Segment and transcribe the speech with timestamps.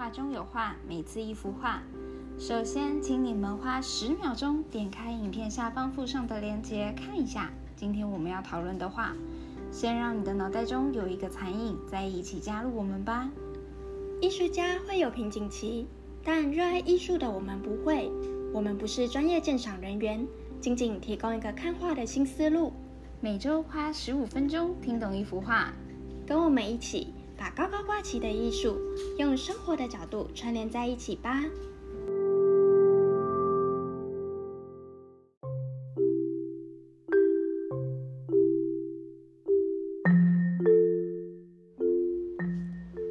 [0.00, 1.82] 画中有画，每次一幅画。
[2.38, 9.12] 首先，请你们花十秒钟点开影片下方附上的链接看一下今天我们要讨论的画。
[9.70, 13.28] 先让你的脑袋中有一个残影，再一起加入我们吧。
[14.22, 15.86] 艺术家会有瓶颈期，
[16.24, 18.10] 但热爱艺术的我们不会。
[18.54, 20.26] 我们不是专业鉴赏人员，
[20.62, 22.72] 仅仅提供一个看画的新思路。
[23.20, 25.74] 每周花十五分钟听懂一幅画，
[26.26, 28.78] 跟我们一起把高高挂起的艺术
[29.16, 31.42] 用生活的角度串联在一起吧。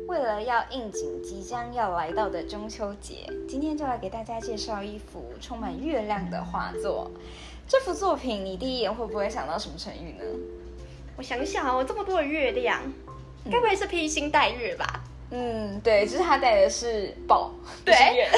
[0.07, 7.09] 为了要应景即将要来到的中秋节，今天就来给大家介绍一幅充满月亮的画作。
[7.67, 10.23] 这幅作品，你第一眼会不会想到什么成语呢？
[11.17, 12.79] 我想想哦，这么多的月亮，
[13.49, 15.03] 该不会是披星戴月吧？
[15.31, 17.51] 嗯，对，就是他戴的是宝，
[17.85, 17.95] 对。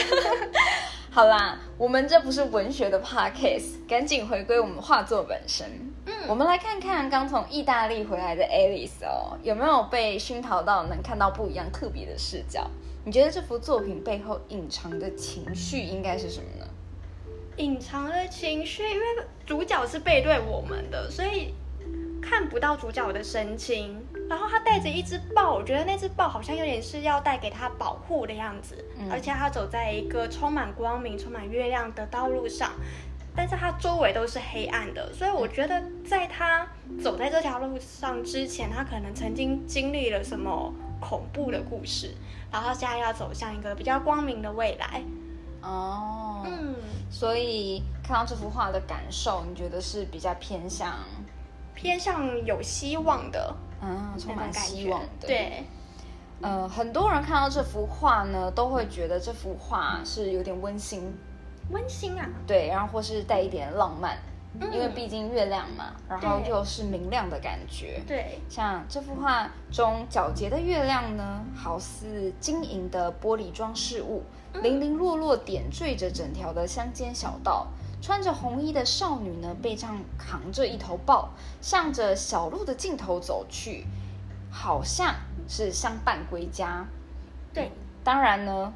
[1.09, 5.67] 好啦，我们这不是文学的 podcast，赶紧回归我们画作本身。
[6.05, 12.69] 嗯我们来看看刚从意大利回来的 Alice 哦，有没有被熏陶到能看到不一样特别的视角？
[13.03, 16.65] 你觉得这幅作品背后隐藏的情绪应该是什么呢？
[17.57, 19.05] 隐藏的情绪，因为
[19.45, 21.53] 主角是背对我们的，所以
[22.21, 24.01] 看不到主角的神情。
[24.31, 32.71] 然后他带着一只豹，我觉得那只豹好像有点是要带给他保护的样子，嗯而且他走在一个充满光明、充满月亮的道路上，
[33.35, 36.65] 但是他周围都是黑暗的，所以我觉得在他
[37.03, 42.15] 走在这条路上之前，他可能曾经经历了什么恐怖的故事，
[42.49, 45.03] 然后他现在要走向一个比较光明的未来。
[45.61, 46.73] 哦，嗯。
[47.09, 50.93] 所以看到这幅画的感受，你觉得是比较偏向
[51.75, 55.27] 偏向有希望的嗯充满希望的？。
[55.27, 55.63] 对，
[56.41, 61.13] 呃，很多人看到这幅画呢，都会觉得这幅画是有点温馨，
[61.71, 64.17] 温馨啊，对，然后或是带一点浪漫，
[64.59, 68.01] 嗯因为毕竟月亮嘛，然后又是明亮的感觉。
[68.07, 74.23] 对，像这幅画中皎洁的月亮呢，好似晶莹的玻璃装饰物，
[74.61, 77.67] 零零落落点缀着整条的乡间小道。
[78.01, 81.29] 穿着红衣的少女呢，背上扛着一头豹，
[81.61, 83.85] 向着小路的尽头走去，
[84.49, 85.13] 好像
[85.47, 86.87] 是相伴归家。
[87.53, 87.71] 对，
[88.03, 88.73] 当然呢，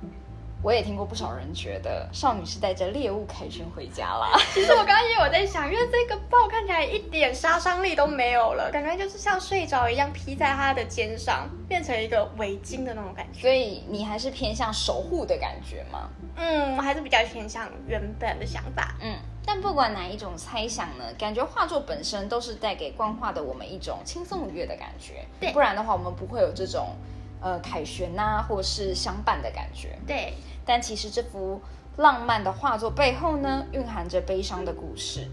[0.65, 4.31] 我也听过不少人觉得少女是带着猎物凯旋回家啦。
[4.51, 13.41] 其实我刚刚也有在想，因为这个豹看起来一点杀伤力都没有了，感觉就是像睡着一样披在她的肩上，变成一个围巾的那种感觉。
[13.41, 16.09] 所以你还是偏向守护的感觉吗？
[16.35, 18.95] 嗯，我还是比较偏向原本的想法。
[19.01, 19.15] 嗯，
[19.45, 25.23] 但不管哪一种猜想呢，感觉画作本身都是带给观画的我们一种轻松愉悦的感觉。
[25.39, 26.95] 对不然的话，我们不会有这种
[27.39, 29.95] 呃凯旋呐、或是相伴的感觉。
[30.07, 30.33] 对，
[30.65, 31.61] 但其实这幅
[31.97, 35.27] 浪漫的画作背后呢，蕴含着悲伤的故事。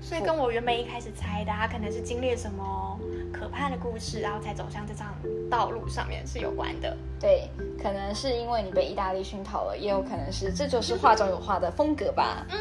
[0.00, 2.98] 所以跟我原本一开始猜的，他可能是经历了什么
[3.30, 5.14] 可怕的故事，然后才走向这场
[5.50, 6.96] 道路上面是有关的。
[7.20, 7.50] 对，
[7.82, 12.46] 可能是因为你被意大利熏陶了，也有可能是这就是画中有画的风格吧。
[12.48, 12.58] 嗯，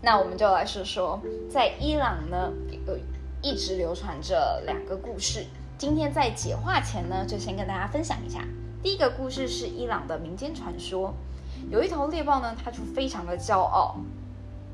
[0.00, 1.20] 那我们就来说说，
[1.50, 2.50] 在伊朗呢，
[2.86, 2.96] 有
[3.42, 5.44] 一直流传着两个故事。
[5.76, 8.40] 今天在解画前呢，就先跟大家分享一下。
[8.82, 11.14] 第一个故事是伊朗的民间传说，
[11.70, 13.94] 有一头猎豹呢，它就非常的骄傲，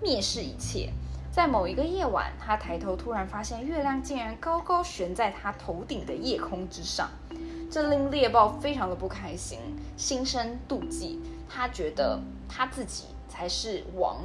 [0.02, 0.90] 蔑视一切。
[1.30, 7.10] 在某一个夜晚，他抬头突然发现月亮竟然高高悬在他头顶的夜空之上，
[7.70, 9.58] 这令猎豹非常的不开心，
[9.98, 11.20] 心生妒忌。
[11.46, 14.22] 他觉得他自己才是王，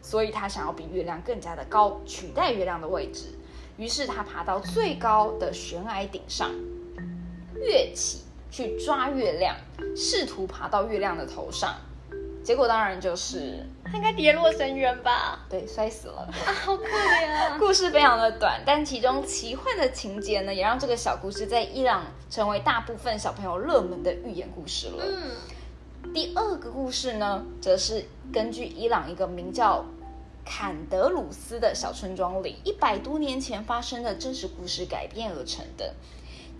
[0.00, 3.36] 所以他想要比月亮更加的高，取代月亮的位置。
[3.78, 6.48] 于是他爬到最高的悬崖顶上，
[7.56, 8.22] 跃起
[8.54, 9.56] 去抓月亮，
[9.96, 11.74] 试图爬到月亮的头上。
[12.44, 15.40] 结果当然就是他 应该跌落深渊吧？
[15.50, 16.20] 对摔死了。
[16.46, 17.56] 啊，好可怜啊！
[17.58, 25.04] 故事非常的短，但其中奇幻的情节呢，也让这个小故事在伊朗成为大部分小朋友热门的寓言故事了。
[25.04, 29.84] 嗯，第二个故事呢，则是根据伊朗一个名叫
[30.44, 35.94] 坎德鲁斯的小村庄里一百多年前发生的真实故事改编而成的。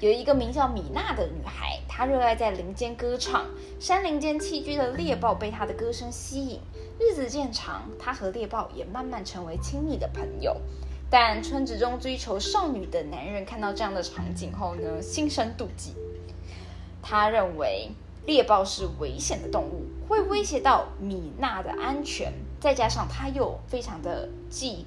[0.01, 3.47] 有一个名叫米娜的女孩，她热爱在林间歌唱，
[3.79, 6.61] 山林间栖居的猎豹被她的歌声吸引。
[6.99, 10.57] 日子渐长，她和猎豹也慢慢成为亲密的朋友。
[11.11, 15.95] 但村子中追求少女的男人看到这样的场景后呢，心生妒忌。
[17.01, 17.91] 他认为
[18.27, 22.33] 猎豹是危险的动物，会威胁到米娜的安全，
[22.65, 24.87] 再加上他又非常的嫉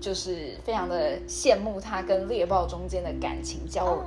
[0.00, 4.04] 就是非常的羡慕他跟猎豹中间的感情交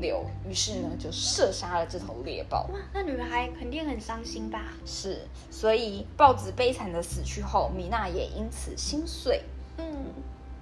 [0.00, 2.68] 流，于是呢就射杀了这头猎豹。
[2.72, 4.64] 哇，那女孩肯定很伤心吧？
[4.84, 9.44] 是，所以豹子悲惨的死去后，米娜也因此心碎。
[9.78, 9.86] 嗯，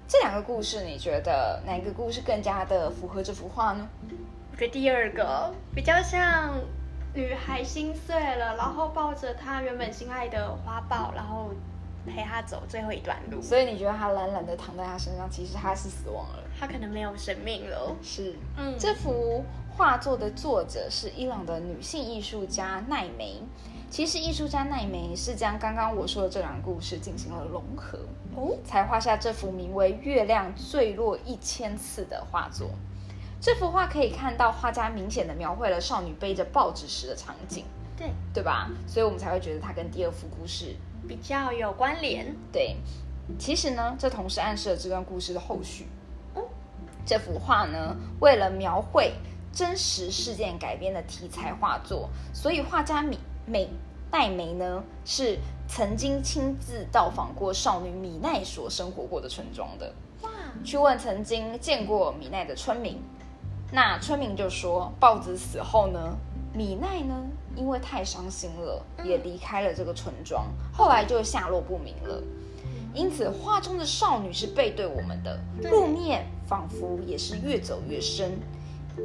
[0.07, 3.89] 这两个故事，你觉得哪个故事更加的符合这幅画呢？
[4.51, 6.53] 我觉得第二个比较像
[7.15, 11.49] 女孩心碎了，然后抱着她原本心爱的花豹，然后。
[12.05, 17.95] 陪他走最后一段路，所以你觉得他懒懒的躺在他身上，其实他是死亡了，他可能没有生命了。
[18.01, 23.41] 是，嗯，这幅画作的作者是伊朗的女性艺术家奈梅。
[23.91, 27.97] 其实艺术家奈梅是将刚刚我说的这两个故事进行了融合，
[28.35, 32.69] 哦，才画下这幅名为《月亮坠落一千次》的画作。
[33.41, 37.65] 这幅画可以看到画家明显的描绘了少女背着报纸时的场景，
[37.97, 38.69] 对，对吧？
[38.85, 40.75] 所以我们才会觉得它跟第二幅故事。
[41.07, 42.75] 比较有关联，对。
[43.37, 45.87] 其实呢，这同时暗示了这段故事的后续。
[47.05, 49.13] 这幅画呢，为了描绘
[49.51, 53.69] 真实事件改编的题材画作，所以画家米美
[54.11, 59.93] 黛梅呢，是曾经亲自到访过少女米奈所生活过的村庄的。
[60.21, 60.29] 哇！
[60.63, 63.01] 去问曾经见过米奈的村民，
[63.71, 66.17] 那村民就说，豹子死后呢？
[66.53, 67.15] 米奈呢，
[67.55, 72.21] 因为太伤心了，也离开了这个村庄，后来就下落不明了。
[72.93, 78.31] 因此，画中的少女是背对我们的，路面仿佛也是越走越深，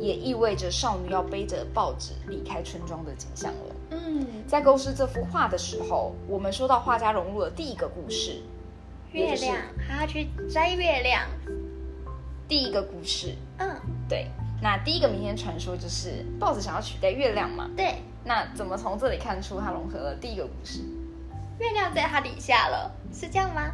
[0.00, 3.76] 也意味着少女要背着报纸离开村庄的景象了。
[3.90, 8.40] 嗯，在构思这幅画的时候，我们说到画家融入了第一个故事，
[9.12, 11.22] 月亮，他要去摘月亮。
[12.48, 13.76] 第一个故事，嗯，
[14.08, 14.30] 对。
[14.64, 17.68] 那第一个民间传说就是豹子想要取代月亮嘛？
[17.76, 17.96] 对。
[18.24, 20.80] 那怎么从这里看出它融合了第一个故事？
[21.58, 23.72] 月亮在它底下了，是这样吗？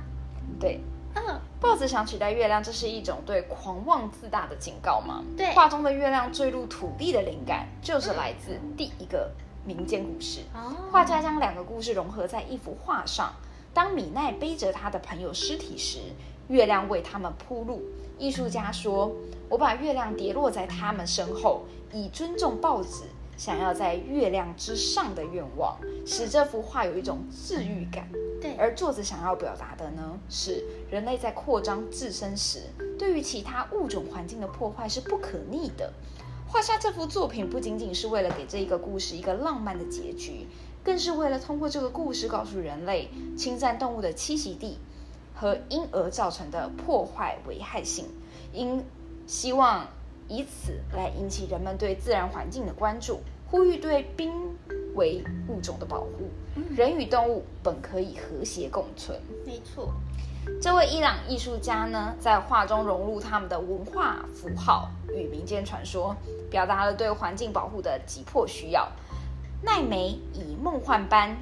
[0.58, 0.80] 对。
[1.14, 5.22] 嗯，豹子想取代月亮，这是一种对狂妄自大的警告吗？
[5.36, 5.54] 对。
[5.54, 9.30] 画中的月亮坠入土地的灵感，就是来自第一个
[9.64, 10.40] 民间故事。
[10.52, 10.74] 哦。
[10.90, 13.32] 画家将两个故事融合在一幅画上。
[13.72, 16.00] 当米奈背着他的朋友尸体时，
[16.50, 17.80] 月亮为他们铺路。
[18.18, 19.10] 艺术家说
[19.48, 21.62] ：“我把月亮跌落在他们身后，
[21.92, 23.04] 以尊重报纸
[23.36, 28.06] 想要在月亮之上的愿望，使这幅画有一种治愈感。”
[28.42, 32.64] 对，而作者想要表达的呢，是人类在扩张自身时，
[32.98, 35.92] 对于其他物种环境的破坏是不可逆的。
[36.48, 40.46] 画下这幅作品不仅仅是为了给这一个故事一个浪漫的结局，
[40.82, 44.78] 更是为了通过这个故事告诉人类侵占动物的栖息地。
[45.40, 48.04] 和因而造成的破坏危害性，
[48.52, 48.84] 因
[49.26, 49.86] 希望
[50.28, 53.20] 以此来引起人们对自然环境的关注，
[53.50, 54.30] 呼吁对濒
[54.96, 56.28] 危物种的保护。
[56.76, 59.18] 人与动物本可以和谐共存。
[59.46, 59.90] 没错，
[60.60, 66.14] 这位伊朗艺术家呢，在画中融入他们的文化符号与民间传说，
[66.50, 68.86] 表达了对环境保护的急迫需要。
[69.62, 71.34] 奈美以梦幻般。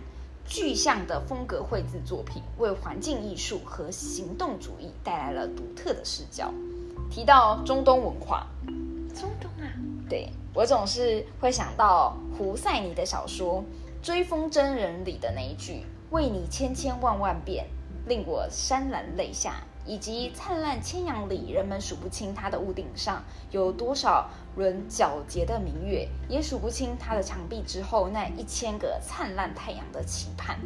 [0.49, 6.53] 具象的风格绘制作品，为环境艺术和行动主义带来了独特的视角。
[7.11, 8.47] 提到中东文化，
[9.15, 9.69] 中东啊，
[10.09, 13.63] 对我总是会想到胡塞尼的小说
[14.05, 17.67] 《追风筝人》里的那一句“为你千千万万遍”，
[18.09, 19.63] 令我潸然泪下。
[19.89, 30.59] 以及灿烂千阳里，人们数不清它的屋顶上有多少轮皎洁的明月，也数不清它的墙壁之后那一千个灿烂太阳的期盼。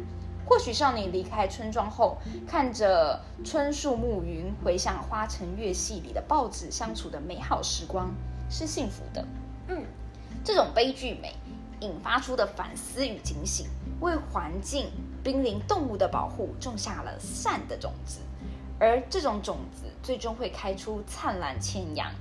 [0.45, 8.13] 或许少女离开村庄后，看着春树暮云，回想花城月戏里的报纸相处的美好时光，
[8.49, 9.25] 是幸福的。
[9.69, 9.85] 嗯，
[10.43, 11.33] 这种悲剧美
[11.79, 13.67] 引发出的反思与警醒，
[14.01, 14.91] 为环境、
[15.23, 18.19] 濒临动物的保护种下了善的种子。
[18.83, 22.11] 而这种种子最终会开出灿烂千阳。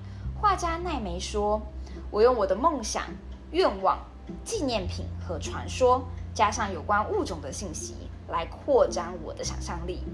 [0.41, 1.61] 画家奈梅说
[2.09, 3.07] ：“我用我的梦想、
[3.51, 3.99] 愿望、
[4.45, 7.97] 纪念品和传说，加上有关物种的信息，
[8.29, 10.05] 来扩展我的想象力。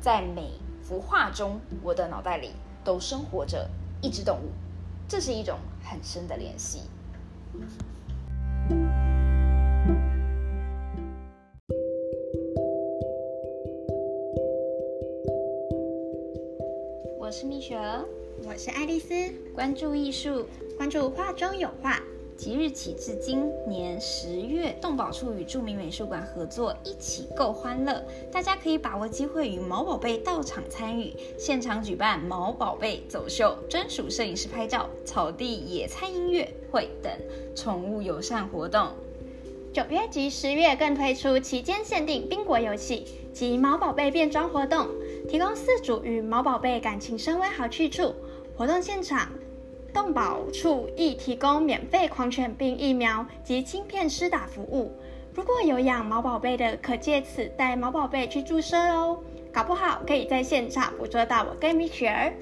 [0.00, 0.50] 在每
[0.82, 2.50] 幅画中，我的脑袋里
[2.82, 4.50] 都生活着一只动物。
[5.06, 6.82] 这是一种很深的联系。”
[17.42, 18.04] 是蜜雪儿，
[18.44, 19.12] 我是爱丽丝。
[19.52, 20.46] 关注艺术，
[20.76, 22.00] 关注画中有画。
[22.36, 28.00] 即日起至今年十月，动保处与著名美术馆合作，一起够欢乐。
[28.30, 37.12] 大家可以把握机会与毛宝贝到场参与，现场举办毛宝贝走秀、专属摄影师拍照、草地野餐音乐会等
[37.56, 38.90] 宠物友善活动。
[39.72, 44.86] 九月及十月更推出期间限定宾果游戏及毛宝贝变装活动。
[45.28, 48.14] 提供饲主与毛宝贝感情升温好去处。
[48.56, 49.28] 活动现场，
[49.94, 54.92] 动保处亦提供免费狂犬病疫苗及芯片施打服务。
[55.34, 59.18] 如果有养毛宝贝的，可借此带毛宝贝去注射哦，
[59.50, 62.34] 搞不好可以在现场捕捉到我跟米雪儿。